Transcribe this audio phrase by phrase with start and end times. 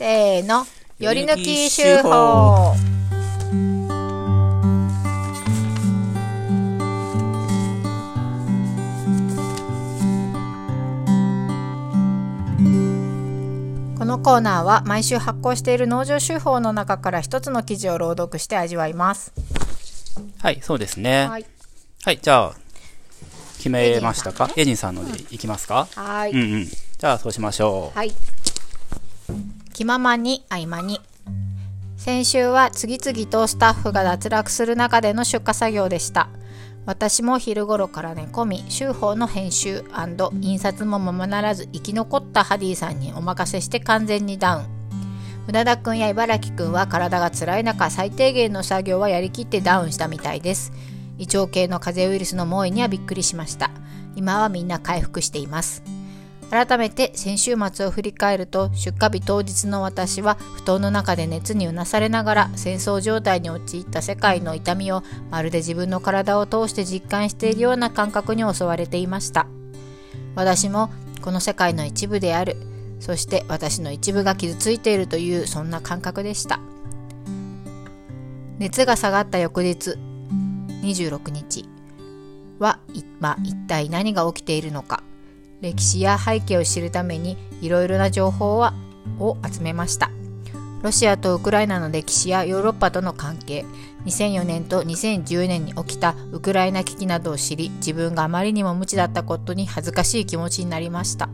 [0.00, 0.66] せーの。
[0.98, 2.74] より抜き手法。
[13.98, 19.34] このコーナーは毎週発行している農場手法の中から一つの記事を朗読して味わいます。
[20.38, 21.24] はい、そうですね。
[21.24, 21.42] ははい、
[22.14, 22.18] い。
[22.22, 22.54] じゃあ、
[23.58, 24.48] 決めましたか？
[24.56, 26.30] エエジンさんのでいきますか、はい。
[26.30, 26.66] うんうん。
[26.66, 27.98] じゃあ、そうしましょう。
[27.98, 28.14] はい。
[29.80, 31.00] 気ままに合間に。
[31.96, 36.28] 先週は次々とスタッフが脱落する中での出荷作業でした。
[36.84, 39.82] 私も昼頃から寝込み、週報の編集
[40.42, 44.66] 印刷もままならず生き残ったハディさんにお任せして完全にダウン。
[45.46, 50.72] 船田くんや茨城くんは体が辛い中、最低限の作業はやりきってダウンしたみたいです。
[51.16, 53.70] 胃腸系の風邪ウイルスの猛威にはびっくりしました。
[54.14, 55.82] 今はみんな回復しています。
[56.50, 69.46] 改めて先週末を振り返ると出荷日当日の私は布団の中で熱にうなされながら戦争状態に陥った世界の痛みをまるで自分の体を通して実感しているような感覚に襲われていました。
[70.34, 70.90] 私も
[71.22, 72.56] この世界の一部である
[72.98, 76.58] そして私の一部が傷ついているというそんな感覚でした。
[78.58, 79.96] 熱が下がった翌日
[80.82, 81.68] 26日
[82.58, 85.04] は今一体何が起きているのか。
[85.60, 88.74] 歴史や背景を知るためにいろいろな情報は
[89.18, 90.10] を集めました。
[90.82, 93.66] ロシアとウクライナの歴史やヨーロッパとの関係
[94.06, 101.28] 2004年と2010年に起きたウクライナ危機などを知り自分があまりにも無知だったことに恥ずかしい気持ちになりました。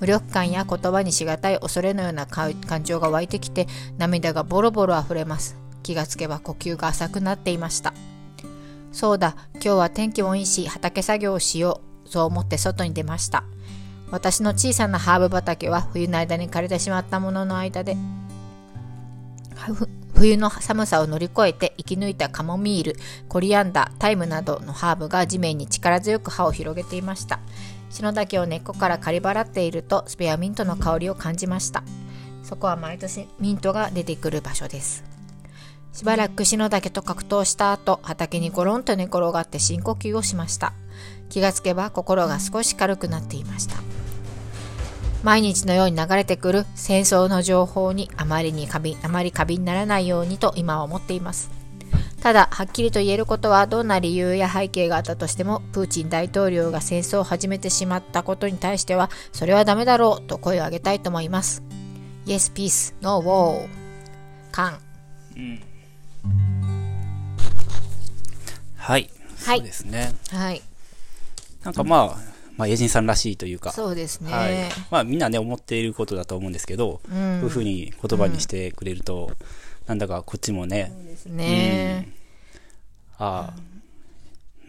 [0.00, 3.66] 無力感や言葉にしがたい恐れのような感情が湧いてきて
[3.98, 5.56] 涙がボロボロ溢れます。
[5.82, 7.92] 気がつけば呼吸が浅くなっていました。
[8.92, 11.93] そうだ今日は天気もいいし畑作業をしよう。
[12.06, 13.44] そう思って外に出ました。
[14.10, 17.96] 私の小さなハーブ畑は冬の間に枯れてしまったものの間で
[20.14, 22.96] 冬の寒さを乗り越えて生き抜いたカモミール
[23.28, 27.40] コリアンダータイムなどのハーブが地面に力強く葉を広げていました。
[27.90, 31.82] 篠竹を根っこから刈り払っているとスペアミントの香りを感じました。
[32.42, 35.02] そこは毎年ミントが出てくる場所です。
[35.92, 40.72] しばらく篠竹と格闘した後畑にゴロンと寝転がって深呼吸をしました。
[41.28, 43.76] 気がつけば心が少し軽くなっていました。
[45.24, 51.50] 毎日のように流れてくる戦争の情報にあまりに過敏あまり過敏にならないようにと今は思っています。
[52.20, 61.62] ただはっきりと言えることはどんな理由や背景があったとしてもプーチン大統領が戦争を始めてしまったことに対してはそれはダメだろうと声を上げたいと思います。
[62.26, 63.68] Yes, peace, no war.
[64.52, 64.78] カン。
[68.76, 69.10] はい。
[69.44, 69.58] はい。
[69.58, 70.14] そうですね。
[70.30, 70.62] はい
[71.64, 73.72] なんかまあ、まあ、エジンさんらしいというか。
[73.72, 74.54] そうですね、はい。
[74.90, 79.32] まあ、みんなね、思っていることだと思うんですけど、うんこういうふうに言葉にしてくれると、
[79.86, 82.08] なんだかこっちもね、そうですね、
[83.18, 83.60] ああ、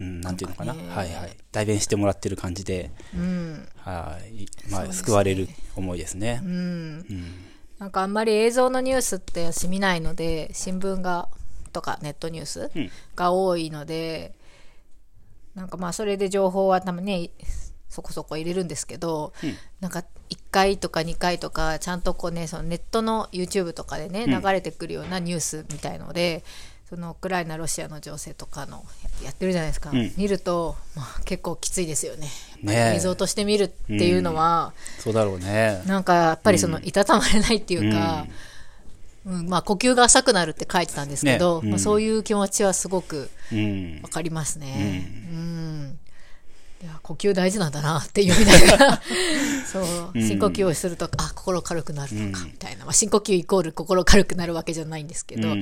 [0.00, 0.74] うん、なんていうのかな。
[0.74, 1.36] はいはい。
[1.52, 4.70] 代弁してもらってる感じで、うんはい。
[4.70, 6.40] まあ、救われる思いですね。
[6.44, 7.34] うんうん。
[7.78, 11.28] なんかあんまり映像のニュースって私見ないので新聞が
[11.72, 14.32] とかネットニュースうんが多いので、
[15.56, 17.30] なんかまあそれで情報はたまにね
[17.88, 19.56] そこそこ入れるんですけど、うん。
[19.80, 24.42] なんか1回とか2回とかちゃんとこうねそのネットの YouTube とかでねうん。
[24.42, 26.44] 流れてくるようなニュースみたいので、
[26.88, 28.84] そのウクライナロシアの情勢とかの
[29.24, 30.12] やってるじゃないですか、うん。
[30.16, 32.28] 見ると、まあ、結構きついですよね。
[32.68, 35.82] 映像として見るっていうのは、そうだろうね。
[35.86, 38.26] なんかやっぱりそのいたたまれないっていうか、
[39.26, 41.66] うんまあ呼吸が浅くなるって書いてたんですけど、ね。
[41.66, 41.70] うん。
[41.72, 44.00] まあ、そういう気持ちはすごくうん。
[44.02, 44.08] わ。
[44.08, 45.04] かりますね。
[45.30, 45.98] うん。
[46.82, 49.02] いや呼吸大事なんだなって読みながら
[49.66, 49.82] そう。
[50.14, 50.22] うん。
[50.22, 55.52] 深呼吸をすると、あ心軽くなるのかみたいな、まあ、深呼吸イコール心軽くなるわけじゃないんですけど、う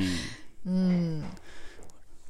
[0.67, 1.21] うん。
[1.21, 1.25] ん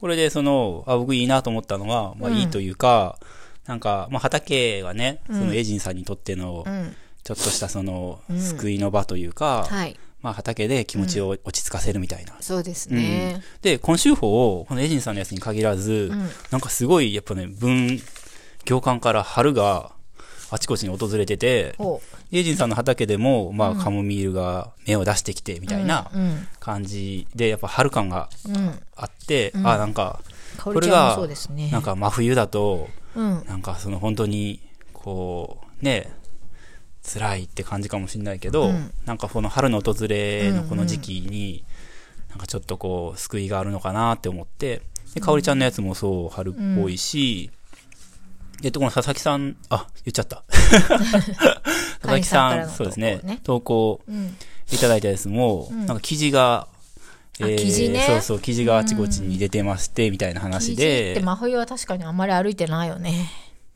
[0.00, 2.36] これでその、あ、僕いいなと思ったのは、まあうん。
[2.36, 3.18] いいというか、
[3.66, 5.40] なんか、まあ畑はね、うん。
[5.40, 6.94] そのエイジンさんにとってのう、ん。
[7.24, 12.32] ちょっとしたそのうん、救いの場というか、はいまあ畑で気持ちを落ち着かせるみたいな。
[12.40, 12.96] そうですうん。
[12.96, 13.42] ね。
[13.60, 16.30] で、今週法を、このエイジンさんのやつに限らず、うん。
[16.50, 18.00] なんかすごい、やっぱね、文、
[18.64, 19.92] 行間から春が
[20.50, 22.00] あちこちに訪れてて、ほ
[22.32, 23.80] エイジンさんの畑でも、まうん。
[23.80, 26.48] あカモミールが芽を出してきて、みみたいなうん。
[26.58, 28.56] 感じで、やっぱ春感がうん。
[28.56, 29.66] うんあって、うん。
[29.66, 30.20] あ、なんか、
[30.56, 31.70] 香りちゃんもそうですね。
[31.70, 33.44] なんか真冬だと、うん。
[33.46, 34.60] なんかその本当に、
[34.94, 36.10] こう、ね、
[37.04, 38.90] 辛いって感じかもしれないけど、うん。
[39.04, 41.64] なんかこの春の訪れのこの時期に、
[42.30, 44.82] なんかちょっとこう、救いがあるのかなって思って、
[45.14, 47.50] で、かおりちゃんのやつもそう、春っぽいし、
[48.62, 50.42] えっと、この佐々木さん、あ、言っちゃった。
[50.50, 51.60] 佐々木さん、
[52.00, 54.00] 会員さんからのそうですね投稿
[54.72, 56.68] いただいたやつも、なんか生地が、
[57.40, 58.04] あ生地ね。
[58.06, 63.30] そうそう、生地があちこちに出てまして、みたいな話生地ってで、真冬は確かにあんまり歩いてないよね。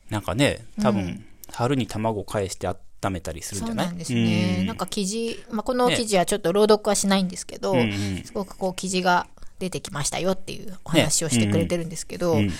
[0.09, 2.67] なんかね、多分、春に卵返して
[3.03, 3.85] 温めたりするんじゃない？
[3.85, 4.63] そうなんですね。
[4.65, 9.27] なんか生地、まあ、この記事はちょっと朗読はしないんですけど、うんうんすごくこう生地が
[9.59, 12.51] 出てきましたよっていうお話をしてくれてるんですけど、うん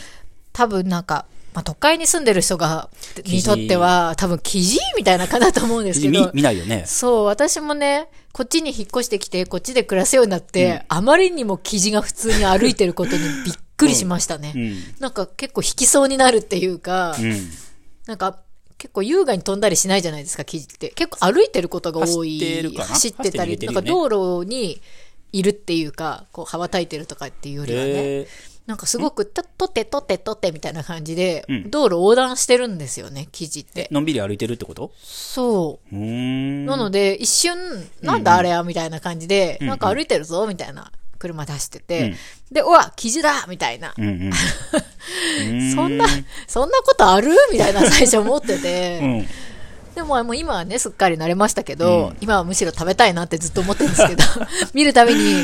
[0.52, 2.90] 多分なんか、まあ、都会に住んでる人が、
[3.24, 6.84] にとっては、多分生地みたいな感じだと思うんですけ見ど、見ないよね。
[6.86, 14.54] そう、私もね、こっちに引っ越してきて、こっちで暮らすようになって、あまりにも生地が普通に歩いてることにびっくりしましたね。
[14.54, 14.76] うん。
[15.00, 17.50] なんか結構引きそうになるっていうか、うん。
[18.08, 18.40] なんか
[18.80, 20.90] 結構優雅に飛んだりしないじゃないですか、生地って。
[20.90, 22.40] 結構歩いてることが多い。
[22.40, 23.68] 走って走ってたり、ね。
[23.68, 24.10] なんか道
[24.42, 24.81] 路に
[25.31, 28.28] いるっていうか、こう羽ばたいてるとかっていうよりはね、へ
[28.66, 31.72] なんかすごく、と、とってとってとってみたいな感じで、うん。
[31.72, 33.88] 道路横断してるんですよね、生地って。
[33.92, 33.94] ー。
[33.94, 34.92] のんびり歩いてるってこと？
[35.02, 35.96] そう。
[35.96, 37.58] なので、一瞬、
[38.02, 39.68] なんだあれや、みたいな感じで、うん。
[39.68, 42.16] なんか歩いてるぞ、みたいな車出してて、うん
[42.51, 43.94] で、うわ、生地だみたいな。
[43.95, 44.06] うん
[45.51, 45.75] うん。
[45.75, 46.07] そんな、
[46.48, 47.31] そんなことある？
[47.51, 49.00] みたいな最初思ってて。
[49.04, 49.27] うん。
[49.95, 54.24] でももう今はね、すっかり慣れましたけど、今はむしろ食べたいなってずっと思ってるんですけど、
[54.74, 55.44] 見るたびに、ね。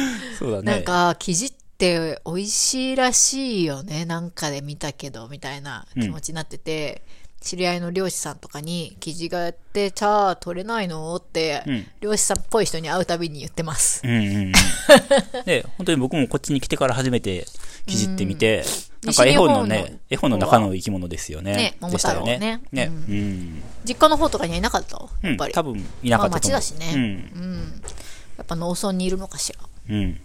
[0.64, 4.06] なんか、生地って美味しいらしいよね。
[4.06, 7.04] なんかで見たけど、みたいな気持ちになってて、
[7.42, 11.16] 知り合いの漁師さんとかに、生地がやって、じゃあ取れないの？
[11.16, 14.02] って、うん漁師さんっぽい人に会うたびに言ってます。
[14.04, 14.52] うんうんうん。
[15.46, 17.46] で、本当に僕もこっちに来てから初めて
[17.86, 18.64] 記事ってみて、
[19.04, 21.76] なんか絵本のね、絵本の中の生き物ですよね。
[21.82, 22.86] ねでしたよ桃太郎ねね。
[22.86, 23.64] うんうん。
[23.86, 24.98] 実家の方とかにはいなかった？
[24.98, 25.30] うん。
[25.30, 25.54] やっぱり。
[25.54, 26.32] 多分いなかった。
[26.32, 27.02] まあ町だしねうん。
[27.02, 27.82] うん。
[28.38, 29.60] やっぱ農村にいるのかしら。
[29.90, 30.20] うん。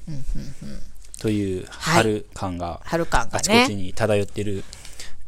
[1.20, 3.74] という春感が春感があちこちね。
[3.74, 4.64] に漂ってる、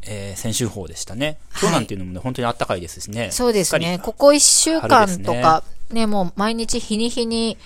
[0.04, 1.38] えー、先週法でしたね。
[1.60, 3.31] 今日なんていうのもね、本当に暖かいですしね。
[3.31, 4.00] そうですね。
[4.02, 7.58] ここ一週間と春か、ねもう毎日日に日に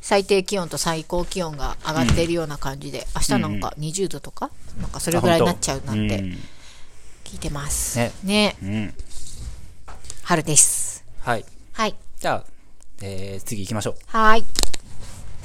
[0.00, 4.50] 最低気温と最高気温が上がっているような感じで、明日なんか20度とか、
[4.80, 6.38] なんかそれぐらいになっちゃうなんてうん
[7.24, 7.98] 聞いてます。
[7.98, 8.94] ねねうん。
[10.22, 11.04] 春です。
[11.20, 11.44] はい。
[11.72, 11.96] はい。
[12.20, 12.44] じゃあ、
[13.02, 13.94] えー、次行きましょう。
[14.06, 14.44] はい。